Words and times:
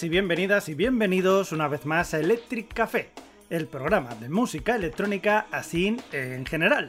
y 0.00 0.08
bienvenidas 0.08 0.70
y 0.70 0.74
bienvenidos 0.74 1.52
una 1.52 1.68
vez 1.68 1.84
más 1.84 2.14
a 2.14 2.18
Electric 2.18 2.72
Café, 2.72 3.10
el 3.50 3.66
programa 3.66 4.14
de 4.14 4.30
música 4.30 4.74
electrónica 4.74 5.48
así 5.50 5.98
en 6.12 6.46
general. 6.46 6.88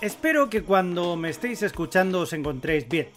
Espero 0.00 0.48
que 0.48 0.62
cuando 0.62 1.14
me 1.16 1.28
estéis 1.28 1.62
escuchando 1.62 2.20
os 2.20 2.32
encontréis 2.32 2.88
bien. 2.88 3.10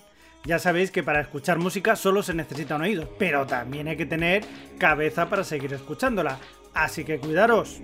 Ya 0.44 0.60
sabéis 0.60 0.92
que 0.92 1.02
para 1.02 1.22
escuchar 1.22 1.60
música 1.60 1.96
solo 1.96 2.22
se 2.22 2.34
necesita 2.34 2.76
un 2.76 2.82
oído, 2.82 3.16
pero 3.18 3.48
también 3.48 3.88
hay 3.88 3.96
que 3.96 4.06
tener 4.06 4.44
cabeza 4.78 5.30
para 5.30 5.46
seguir 5.46 5.72
escuchándola, 5.74 6.38
así 6.74 7.06
que 7.06 7.20
cuidaros. 7.20 7.80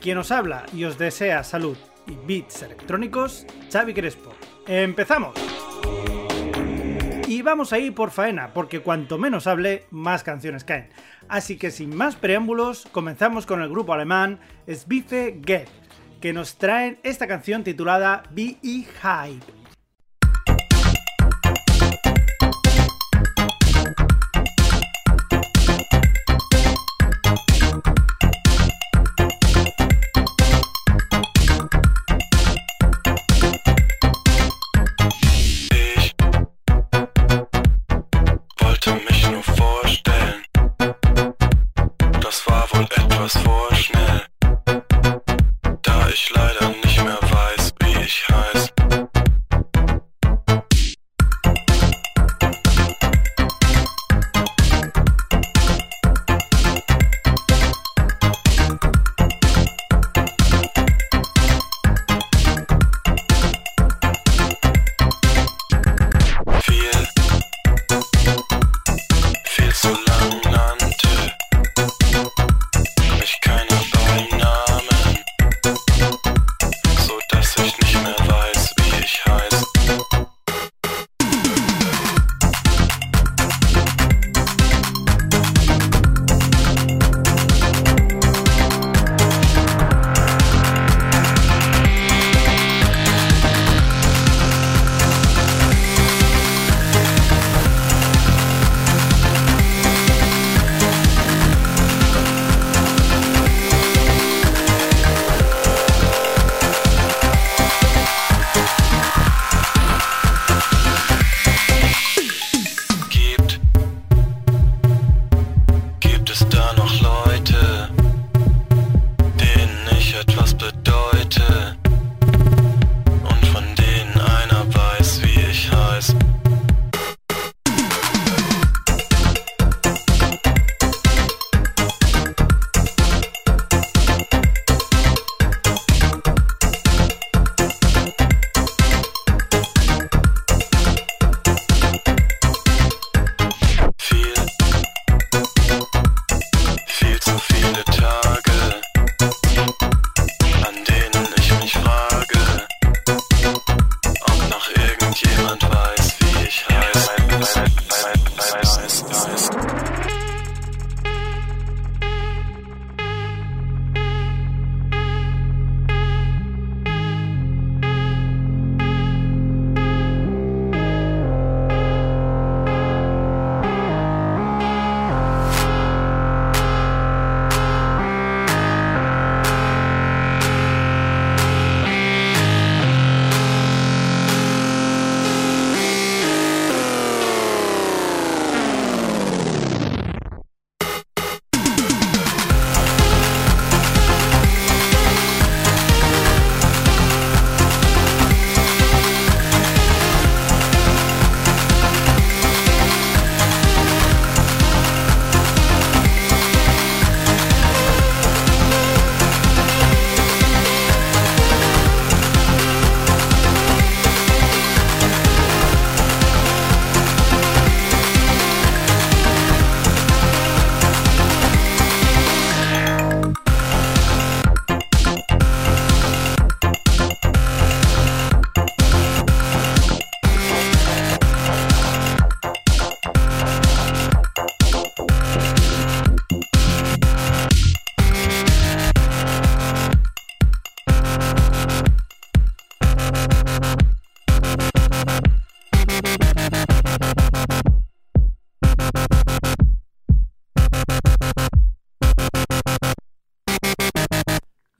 Quien 0.00 0.16
os 0.16 0.30
habla 0.30 0.64
y 0.72 0.84
os 0.84 0.96
desea 0.96 1.44
salud 1.44 1.76
y 2.06 2.16
beats 2.26 2.62
electrónicos, 2.62 3.44
Xavi 3.70 3.92
Crespo. 3.92 4.32
¡Empezamos! 4.66 5.34
Vamos 7.46 7.72
a 7.72 7.78
ir 7.78 7.94
por 7.94 8.10
faena, 8.10 8.52
porque 8.52 8.80
cuanto 8.80 9.18
menos 9.18 9.46
hable, 9.46 9.84
más 9.92 10.24
canciones 10.24 10.64
caen. 10.64 10.88
Así 11.28 11.56
que 11.56 11.70
sin 11.70 11.94
más 11.94 12.16
preámbulos, 12.16 12.88
comenzamos 12.90 13.46
con 13.46 13.62
el 13.62 13.68
grupo 13.68 13.92
alemán 13.92 14.40
Sbife 14.68 15.40
Get, 15.46 15.68
que 16.20 16.32
nos 16.32 16.58
traen 16.58 16.98
esta 17.04 17.28
canción 17.28 17.62
titulada 17.62 18.24
Be 18.32 18.56
Hype. 18.62 19.65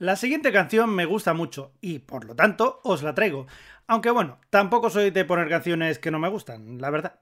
La 0.07 0.15
siguiente 0.15 0.53
canción 0.53 0.89
me 0.95 1.03
gusta 1.03 1.33
mucho 1.33 1.73
y 1.81 1.99
por 1.99 2.23
lo 2.23 2.33
tanto 2.33 2.79
os 2.85 3.03
la 3.03 3.13
traigo. 3.13 3.45
Aunque 3.87 4.09
bueno, 4.09 4.39
tampoco 4.49 4.89
soy 4.89 5.09
de 5.09 5.25
poner 5.25 5.49
canciones 5.49 5.99
que 5.99 6.11
no 6.11 6.17
me 6.17 6.29
gustan, 6.29 6.79
la 6.79 6.89
verdad. 6.89 7.19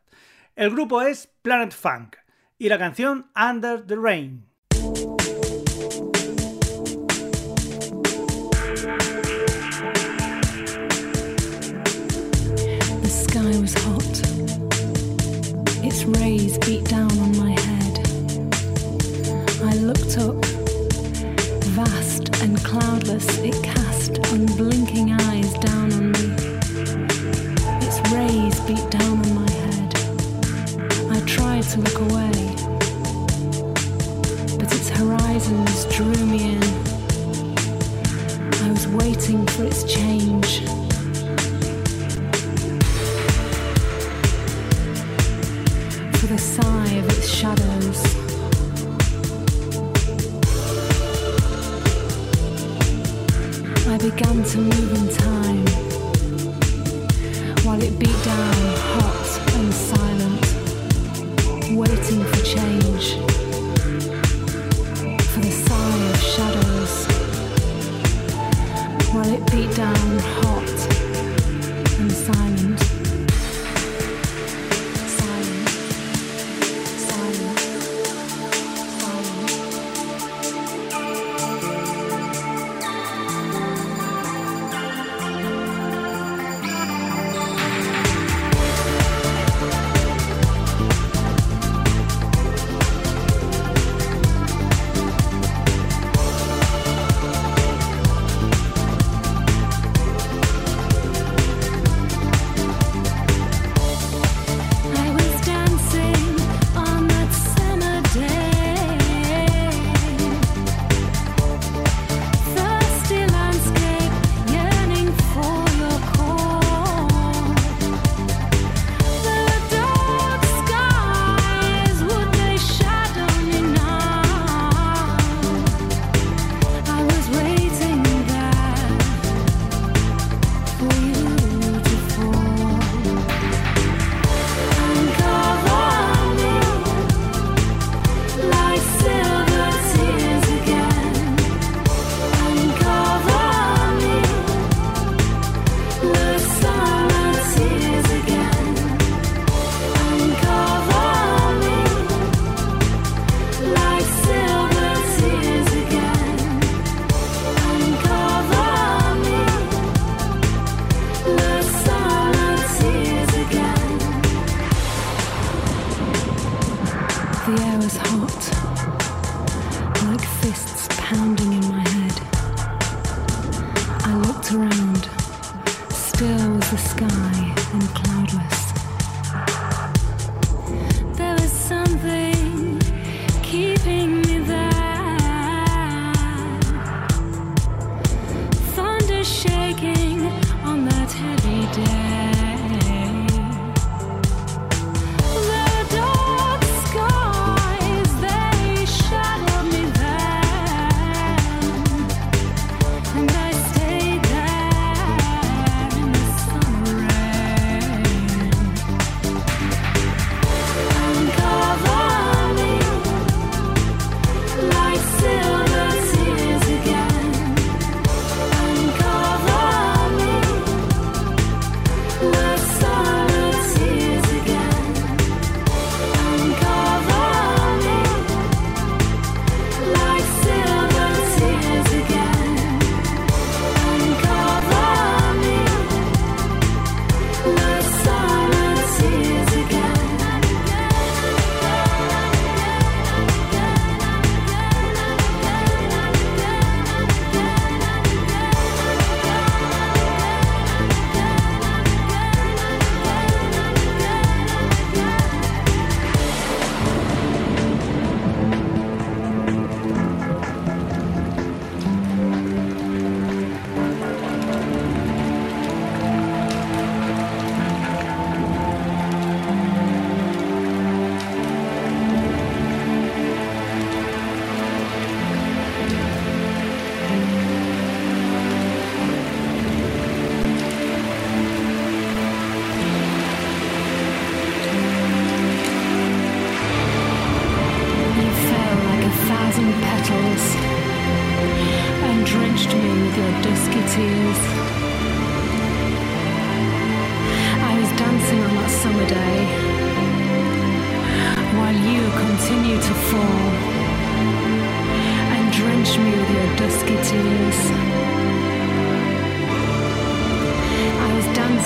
El 0.56 0.70
grupo 0.70 1.02
es 1.02 1.26
Planet 1.42 1.74
Funk 1.74 2.18
y 2.60 2.70
la 2.70 2.78
canción 2.78 3.32
Under 3.36 3.82
the 3.88 3.96
Rain. 3.96 4.46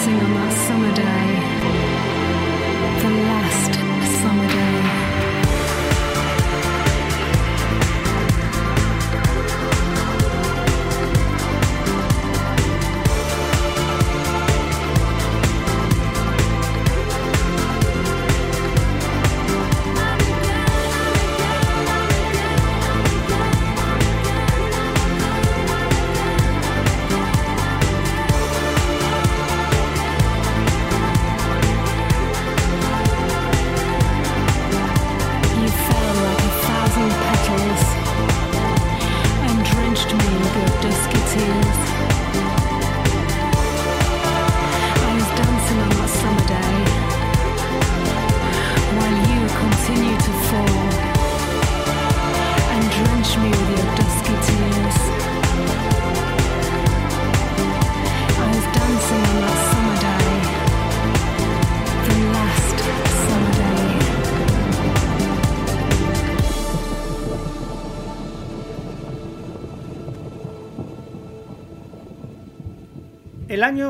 Shinamasa. 0.09 0.58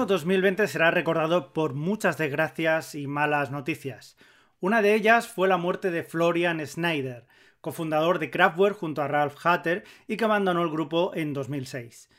2020 0.09 0.67
será 0.67 0.91
recordado 0.91 1.53
por 1.53 1.75
muchas 1.75 2.17
desgracias 2.17 2.95
y 2.95 3.07
malas 3.07 3.51
noticias. 3.51 4.17
Una 4.59 4.81
de 4.81 4.95
ellas 4.95 5.27
fue 5.27 5.47
la 5.47 5.57
muerte 5.57 5.91
de 5.91 6.03
Florian 6.03 6.65
Schneider, 6.65 7.27
cofundador 7.61 8.19
de 8.19 8.31
Kraftwerk 8.31 8.75
junto 8.75 9.01
a 9.01 9.07
Ralph 9.07 9.37
Hatter 9.41 9.85
y 10.07 10.17
que 10.17 10.25
abandonó 10.25 10.63
el 10.63 10.71
grupo 10.71 11.11
en 11.13 11.33
2006. 11.33 12.09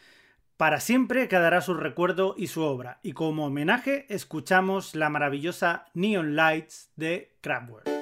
Para 0.56 0.78
siempre 0.78 1.26
quedará 1.28 1.60
su 1.60 1.74
recuerdo 1.74 2.34
y 2.38 2.46
su 2.46 2.62
obra, 2.62 3.00
y 3.02 3.12
como 3.12 3.46
homenaje 3.46 4.06
escuchamos 4.08 4.94
la 4.94 5.10
maravillosa 5.10 5.86
Neon 5.94 6.36
Lights 6.36 6.92
de 6.96 7.36
Kraftwerk. 7.40 7.99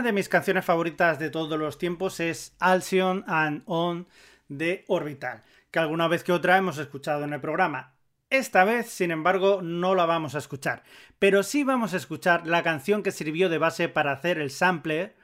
Una 0.00 0.06
de 0.06 0.12
mis 0.14 0.30
canciones 0.30 0.64
favoritas 0.64 1.18
de 1.18 1.28
todos 1.28 1.58
los 1.58 1.76
tiempos 1.76 2.20
es 2.20 2.56
Alcyon 2.58 3.22
and 3.26 3.64
On 3.66 4.08
de 4.48 4.86
Orbital, 4.88 5.42
que 5.70 5.78
alguna 5.78 6.08
vez 6.08 6.24
que 6.24 6.32
otra 6.32 6.56
hemos 6.56 6.78
escuchado 6.78 7.24
en 7.24 7.34
el 7.34 7.40
programa. 7.42 7.92
Esta 8.30 8.64
vez, 8.64 8.88
sin 8.88 9.10
embargo, 9.10 9.60
no 9.60 9.94
la 9.94 10.06
vamos 10.06 10.34
a 10.34 10.38
escuchar, 10.38 10.84
pero 11.18 11.42
sí 11.42 11.64
vamos 11.64 11.92
a 11.92 11.98
escuchar 11.98 12.46
la 12.46 12.62
canción 12.62 13.02
que 13.02 13.10
sirvió 13.10 13.50
de 13.50 13.58
base 13.58 13.90
para 13.90 14.12
hacer 14.12 14.38
el 14.38 14.50
sample 14.50 15.16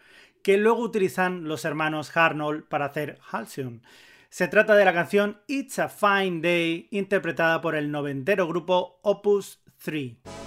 que 0.43 0.59
luego 0.59 0.83
utilizan 0.83 1.49
los 1.49 1.65
hermanos 1.65 2.15
Harnold 2.15 2.69
para 2.69 2.85
hacer 2.85 3.19
Halcyon. 3.31 3.81
Se 4.29 4.47
trata 4.47 4.77
de 4.77 4.85
la 4.85 4.93
canción 4.93 5.41
It's 5.47 5.79
a 5.79 5.89
Fine 5.89 6.43
Day, 6.43 6.89
interpretada 6.91 7.63
por 7.63 7.77
el 7.77 7.91
noventero 7.91 8.47
grupo 8.47 9.01
Opus 9.01 9.59
3. 9.83 10.46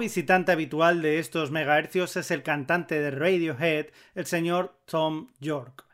Visitante 0.00 0.50
habitual 0.50 1.02
de 1.02 1.20
estos 1.20 1.52
megahercios 1.52 2.16
es 2.16 2.32
el 2.32 2.42
cantante 2.42 2.98
de 2.98 3.12
Radiohead, 3.12 3.86
el 4.16 4.26
señor 4.26 4.80
Tom 4.86 5.28
York. 5.38 5.84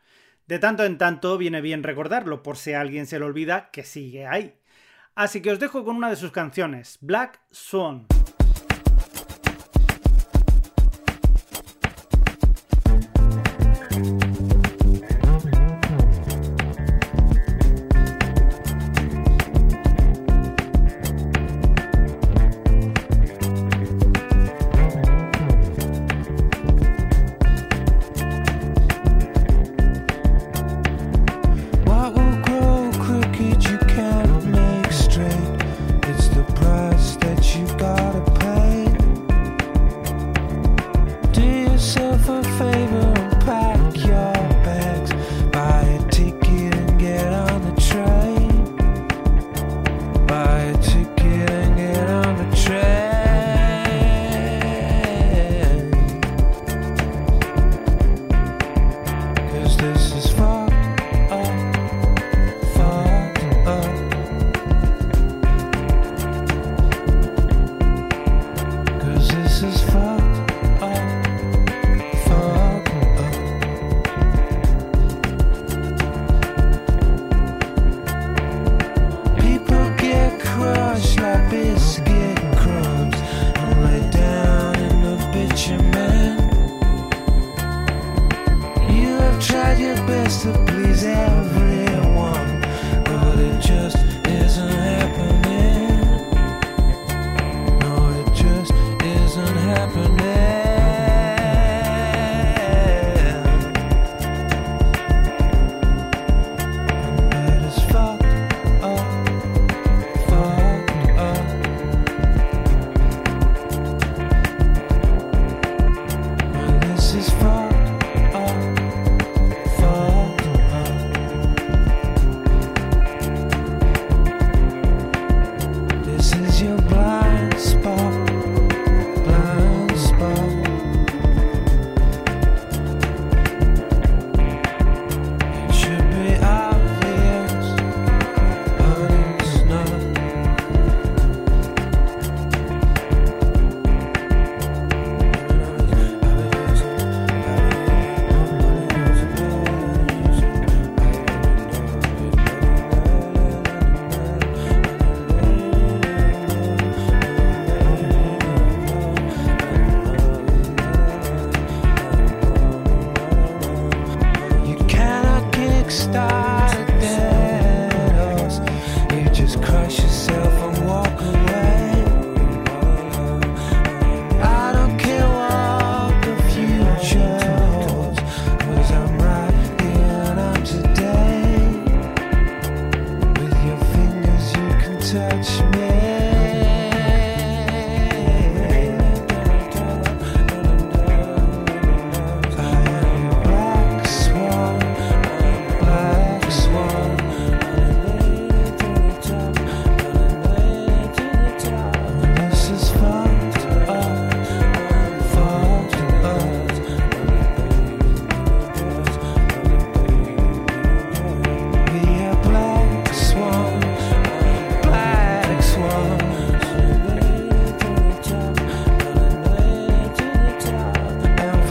De 0.47 0.57
tanto 0.57 0.83
en 0.85 0.97
tanto 0.97 1.37
viene 1.37 1.61
bien 1.61 1.83
recordarlo, 1.83 2.41
por 2.41 2.57
si 2.57 2.73
alguien 2.73 3.05
se 3.05 3.19
le 3.19 3.25
olvida 3.25 3.69
que 3.71 3.83
sigue 3.83 4.25
ahí. 4.25 4.55
Así 5.13 5.41
que 5.41 5.51
os 5.51 5.59
dejo 5.59 5.83
con 5.83 5.97
una 5.97 6.09
de 6.09 6.15
sus 6.15 6.31
canciones, 6.31 6.97
Black 7.01 7.41
Swan. 7.51 8.07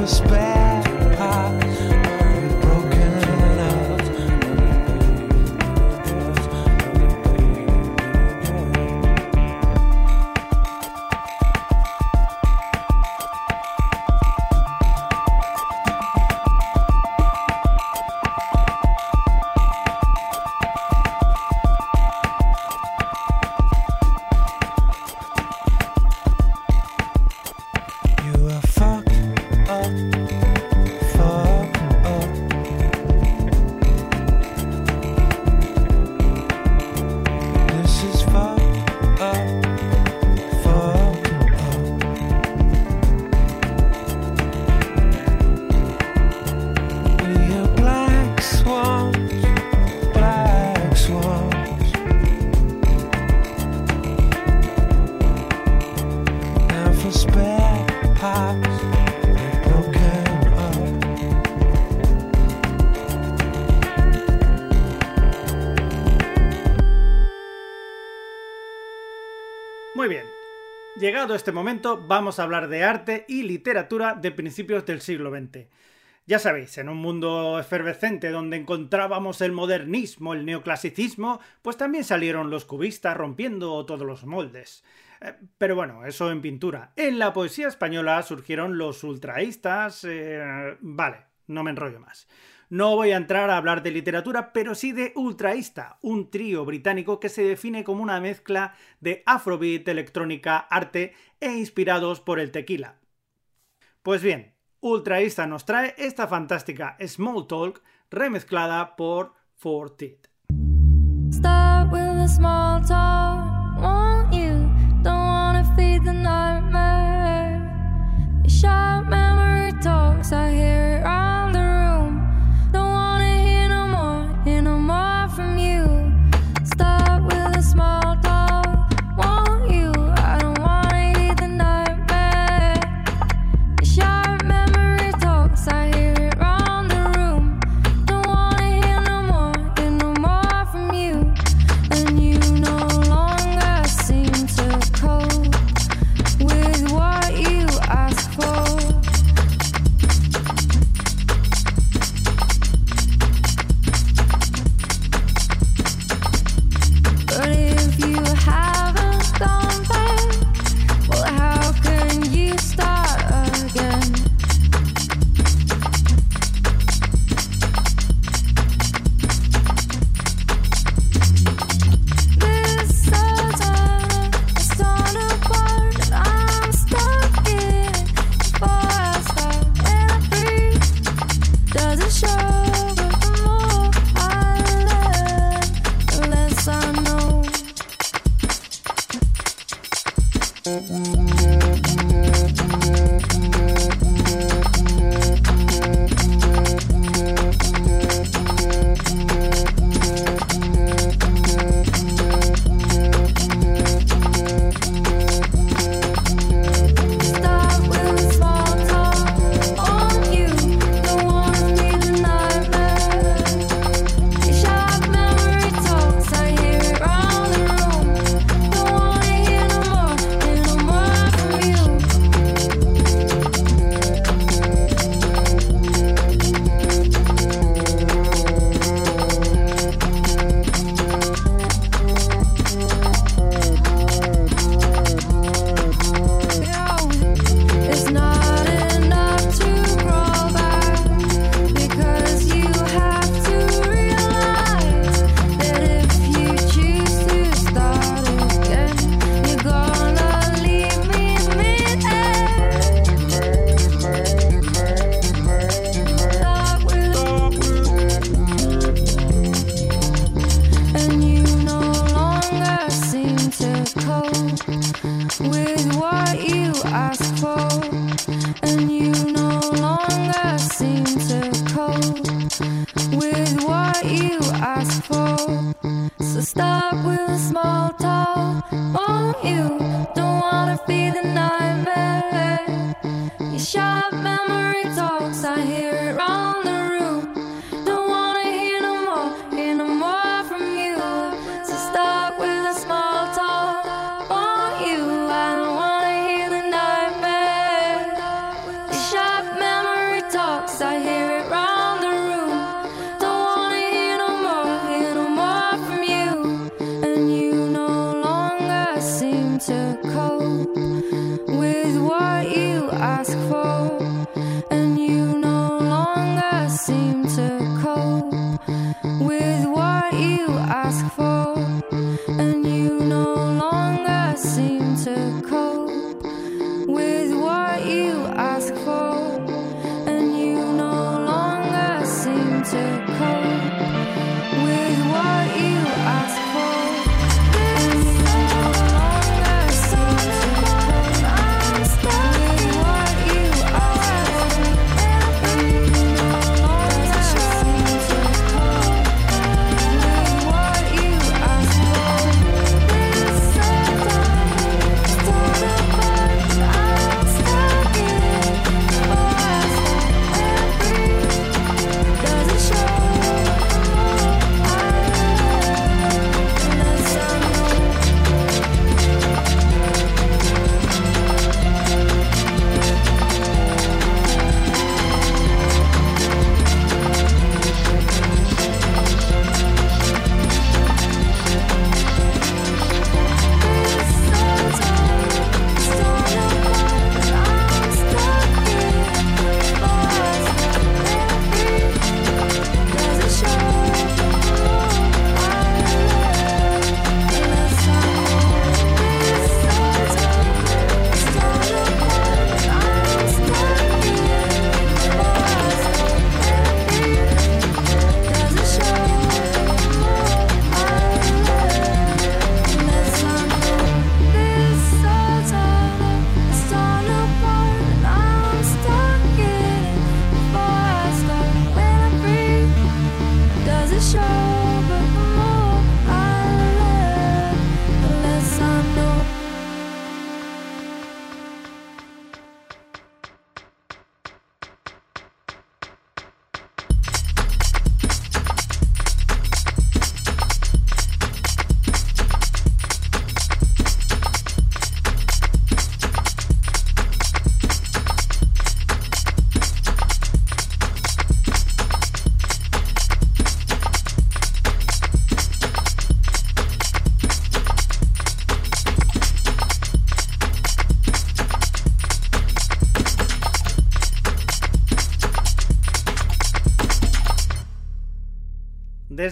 despair. 0.07 0.66
Llegado 71.07 71.37
este 71.37 71.53
momento, 71.53 72.05
vamos 72.05 72.41
a 72.41 72.43
hablar 72.43 72.67
de 72.67 72.83
arte 72.83 73.27
y 73.29 73.45
literatura 73.45 74.15
de 74.15 74.33
principios 74.33 74.85
del 74.87 75.01
siglo 75.01 75.31
XX. 75.31 75.69
Ya 76.27 76.41
sabéis, 76.41 76.79
en 76.79 76.89
un 76.89 76.97
mundo 76.97 77.61
efervescente 77.61 78.31
donde 78.31 78.57
encontrábamos 78.57 79.41
el 79.41 79.53
modernismo, 79.53 80.35
el 80.35 80.45
neoclasicismo, 80.45 81.39
pues 81.63 81.77
también 81.77 82.03
salieron 82.03 82.51
los 82.51 82.65
cubistas 82.65 83.17
rompiendo 83.17 83.87
todos 83.87 84.05
los 84.05 84.25
moldes. 84.25 84.83
Eh, 85.21 85.35
pero 85.59 85.77
bueno, 85.77 86.05
eso 86.05 86.33
en 86.33 86.43
pintura. 86.43 86.91
En 86.97 87.21
la 87.21 87.33
poesía 87.33 87.69
española 87.69 88.21
surgieron 88.25 88.77
los 88.77 89.05
ultraístas... 89.05 90.03
Eh, 90.03 90.77
vale, 90.81 91.19
no 91.47 91.63
me 91.63 91.71
enrollo 91.71 92.01
más. 92.01 92.27
No 92.69 92.97
voy 92.97 93.13
a 93.13 93.17
entrar 93.17 93.49
a 93.49 93.57
hablar 93.57 93.83
de 93.83 93.93
literatura, 93.93 94.53
pero 94.53 94.75
sí 94.75 94.93
de 94.93 95.13
Ultraísta, 95.15 95.99
un 96.03 96.31
trío 96.31 96.65
británico 96.65 97.21
que 97.21 97.29
se 97.29 97.43
define 97.43 97.85
como 97.85 98.03
una 98.03 98.21
mezcla 98.21 98.75
de 99.01 99.23
afrobeat, 99.25 99.87
electrónica, 99.87 100.59
arte 100.59 101.15
e 101.39 101.53
inspirados 101.53 102.21
por 102.21 102.41
el 102.41 102.51
tequila. 102.51 102.97
Pues 104.03 104.21
bien, 104.23 104.55
Ultraísta 104.81 105.47
nos 105.47 105.65
trae 105.65 105.95
esta 105.97 106.27
fantástica 106.27 106.97
Small 107.07 107.47
Talk 107.47 107.83
remezclada 108.11 108.97
por 108.97 109.35
Fortit. 109.55 110.27
Start 111.33 111.77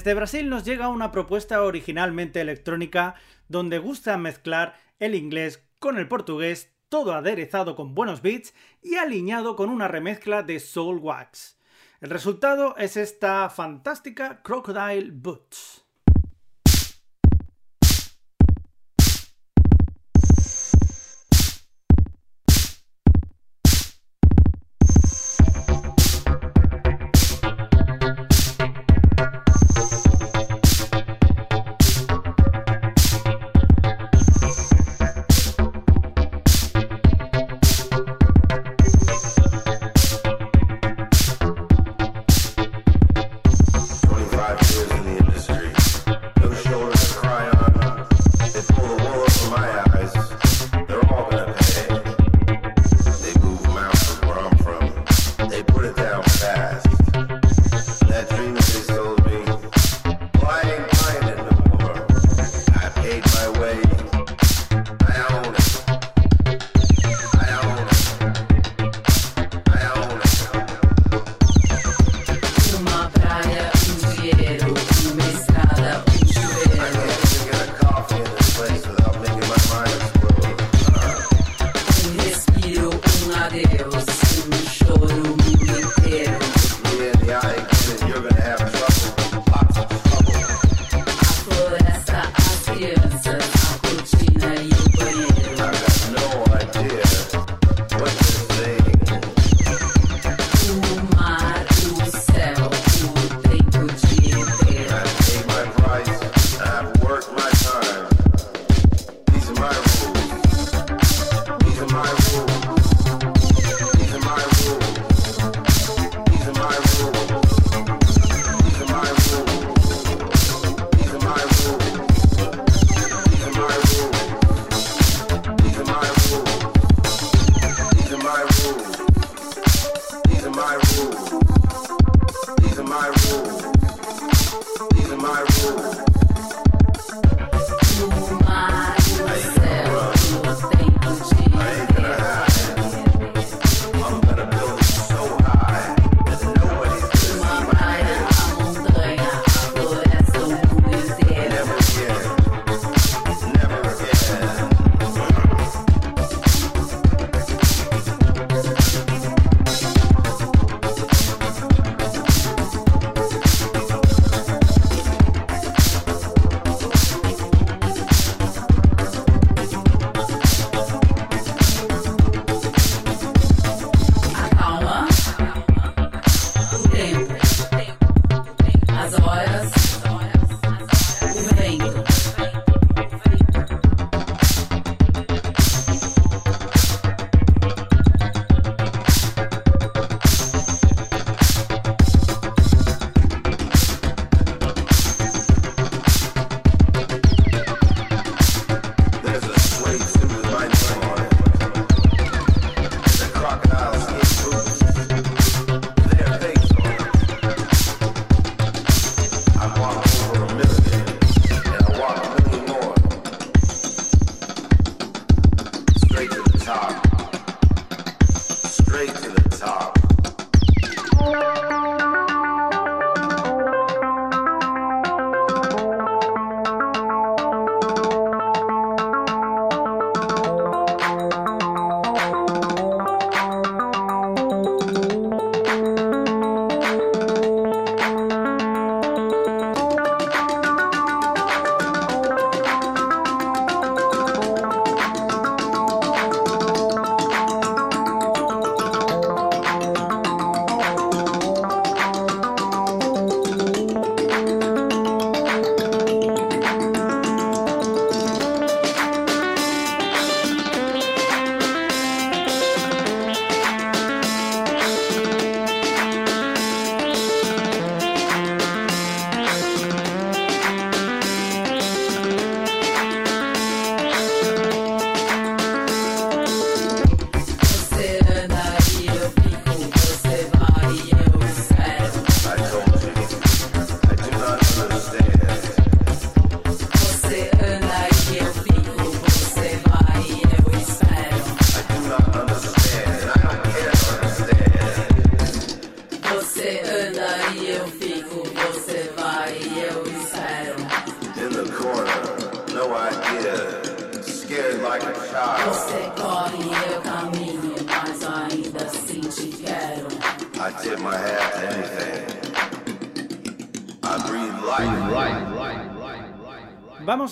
Desde 0.04 0.16
Brasil 0.16 0.50
nos 0.50 0.64
llega 0.66 0.88
una 0.88 1.10
propuesta 1.10 1.62
originalmente 1.62 2.42
electrónica 2.42 3.14
donde 3.48 3.78
gusta 3.78 4.18
mezclar 4.18 4.74
el 4.98 5.14
inglés 5.14 5.66
con 5.78 5.96
el 5.96 6.08
portugués, 6.08 6.74
todo 6.90 7.14
aderezado 7.14 7.74
con 7.74 7.94
buenos 7.94 8.20
beats 8.20 8.52
y 8.82 8.96
alineado 8.96 9.56
con 9.56 9.70
una 9.70 9.88
remezcla 9.88 10.42
de 10.42 10.60
Soul 10.60 10.98
Wax. 10.98 11.58
El 12.02 12.10
resultado 12.10 12.76
es 12.76 12.98
esta 12.98 13.48
fantástica 13.48 14.42
Crocodile 14.42 15.10
Boots. 15.10 15.83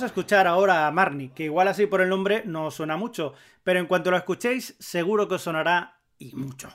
A 0.03 0.07
escuchar 0.07 0.49
ahora 0.49 0.89
a 0.89 0.91
Marnie, 0.91 1.31
que 1.31 1.45
igual 1.45 1.69
así 1.69 1.87
por 1.87 2.01
el 2.01 2.09
nombre 2.09 2.43
no 2.45 2.73
suena 2.73 2.97
mucho, 2.97 3.35
pero 3.63 3.79
en 3.79 3.87
cuanto 3.87 4.11
lo 4.11 4.17
escuchéis 4.17 4.75
seguro 4.81 5.29
que 5.29 5.37
os 5.37 5.43
sonará 5.43 6.01
y 6.19 6.35
mucho. 6.35 6.73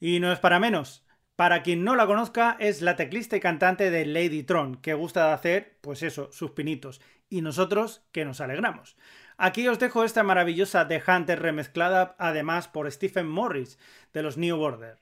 Y 0.00 0.18
no 0.18 0.32
es 0.32 0.40
para 0.40 0.58
menos. 0.58 1.06
Para 1.36 1.62
quien 1.62 1.84
no 1.84 1.94
la 1.94 2.08
conozca, 2.08 2.56
es 2.58 2.82
la 2.82 2.96
teclista 2.96 3.36
y 3.36 3.40
cantante 3.40 3.90
de 3.90 4.04
Lady 4.04 4.42
Tron, 4.42 4.76
que 4.76 4.94
gusta 4.94 5.28
de 5.28 5.32
hacer, 5.32 5.78
pues 5.80 6.02
eso, 6.02 6.28
sus 6.32 6.50
pinitos. 6.50 7.00
Y 7.30 7.40
nosotros 7.40 8.02
que 8.10 8.24
nos 8.24 8.40
alegramos. 8.40 8.96
Aquí 9.36 9.68
os 9.68 9.78
dejo 9.78 10.02
esta 10.02 10.24
maravillosa 10.24 10.88
The 10.88 11.02
Hunter 11.06 11.40
remezclada 11.40 12.16
además 12.18 12.66
por 12.66 12.90
Stephen 12.90 13.28
Morris, 13.28 13.78
de 14.12 14.22
los 14.22 14.36
New 14.36 14.60
Order. 14.60 14.98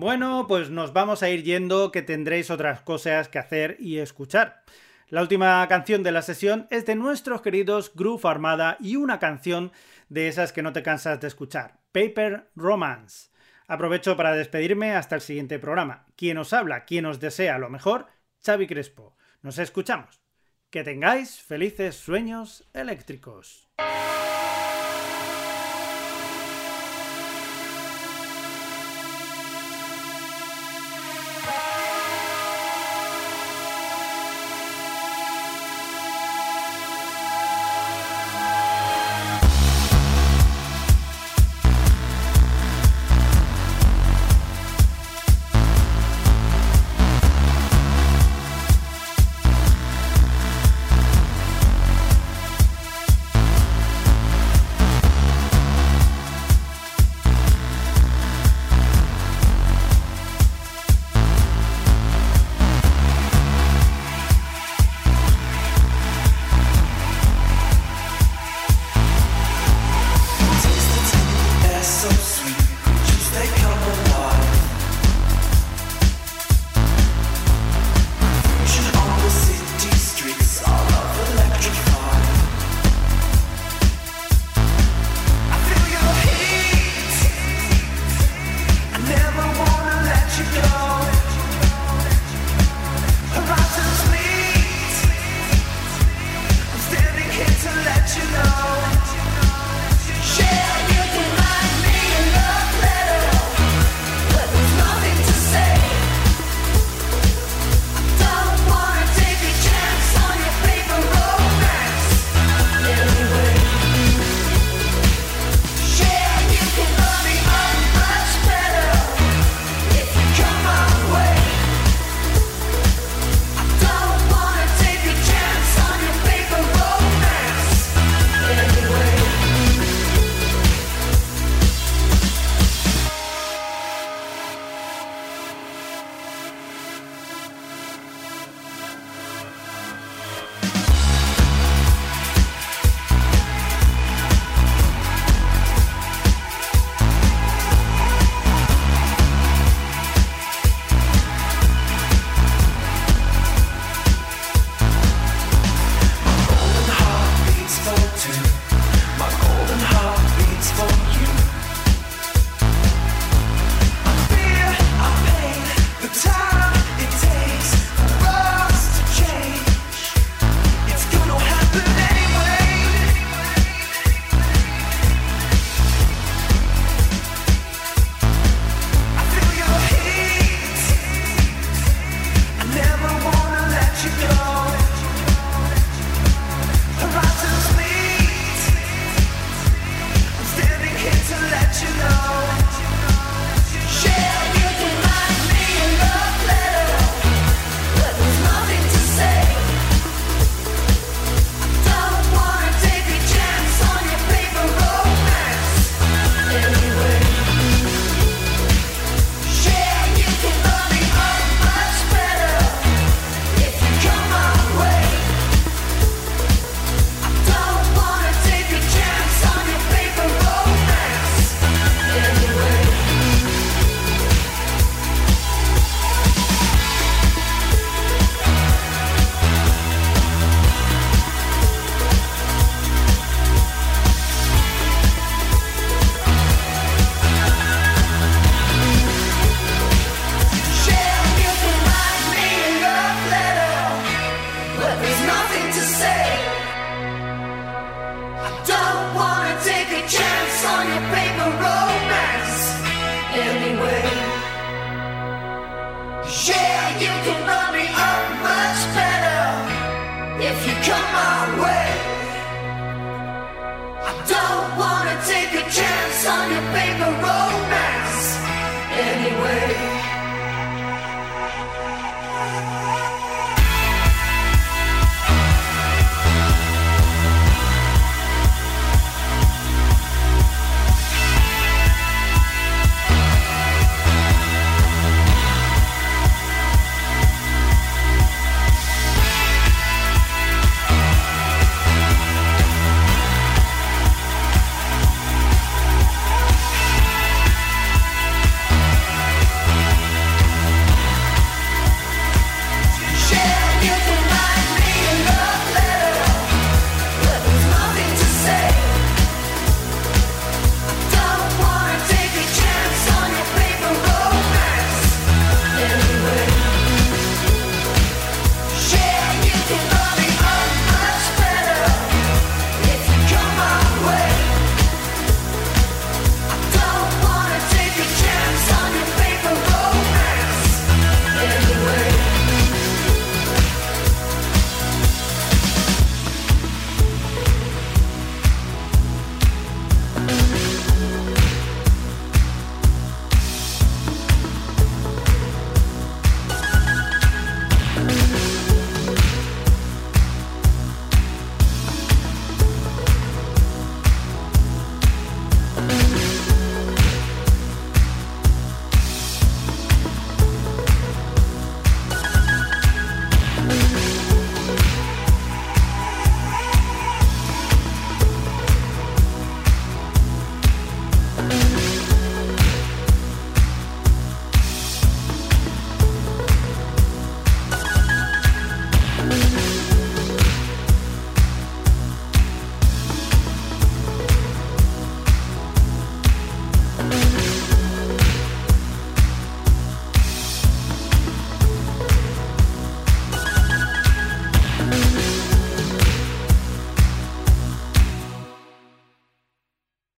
Bueno, 0.00 0.46
pues 0.46 0.70
nos 0.70 0.92
vamos 0.92 1.24
a 1.24 1.28
ir 1.28 1.42
yendo, 1.42 1.90
que 1.90 2.02
tendréis 2.02 2.52
otras 2.52 2.82
cosas 2.82 3.28
que 3.28 3.40
hacer 3.40 3.76
y 3.80 3.98
escuchar. 3.98 4.62
La 5.08 5.22
última 5.22 5.66
canción 5.66 6.04
de 6.04 6.12
la 6.12 6.22
sesión 6.22 6.68
es 6.70 6.86
de 6.86 6.94
nuestros 6.94 7.42
queridos 7.42 7.90
Groove 7.96 8.24
Armada 8.28 8.76
y 8.78 8.94
una 8.94 9.18
canción 9.18 9.72
de 10.08 10.28
esas 10.28 10.52
que 10.52 10.62
no 10.62 10.72
te 10.72 10.84
cansas 10.84 11.18
de 11.18 11.26
escuchar, 11.26 11.80
Paper 11.90 12.48
Romance. 12.54 13.30
Aprovecho 13.66 14.16
para 14.16 14.36
despedirme 14.36 14.94
hasta 14.94 15.16
el 15.16 15.20
siguiente 15.20 15.58
programa. 15.58 16.06
Quien 16.14 16.38
os 16.38 16.52
habla, 16.52 16.84
quien 16.84 17.04
os 17.04 17.18
desea 17.18 17.58
lo 17.58 17.68
mejor, 17.68 18.06
Xavi 18.46 18.68
Crespo. 18.68 19.16
Nos 19.42 19.58
escuchamos. 19.58 20.22
Que 20.70 20.84
tengáis 20.84 21.42
felices 21.42 21.96
sueños 21.96 22.68
eléctricos. 22.72 23.68